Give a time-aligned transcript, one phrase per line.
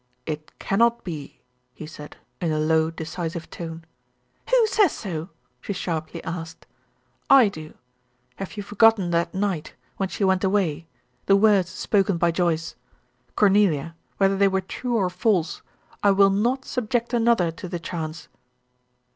[0.25, 1.43] "It cannot be,"
[1.75, 3.85] he said, in a low, decisive tone.
[4.49, 5.29] "Who says so?"
[5.61, 6.65] she sharply asked.
[7.29, 7.75] "I do.
[8.37, 10.87] Have you forgotten that night when she went away
[11.27, 12.73] the words spoken by Joyce?
[13.35, 15.61] Cornelia, whether they were true or false,
[16.01, 18.27] I will not subject another to the chance."